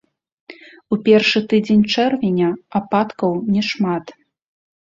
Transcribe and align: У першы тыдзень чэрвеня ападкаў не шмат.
У 0.95 0.97
першы 1.07 1.39
тыдзень 1.51 1.83
чэрвеня 1.97 2.49
ападкаў 2.81 3.31
не 3.55 3.61
шмат. 3.69 4.05